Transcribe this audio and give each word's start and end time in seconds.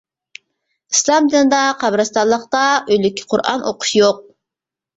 ئىسلام 0.95 1.29
دىنىدا 1.33 1.59
قەبرىستانلىقتا 1.85 2.63
ئۆلۈككە 2.97 3.31
قۇرئان 3.35 3.69
ئوقۇش 3.71 3.95
يوق! 4.03 4.27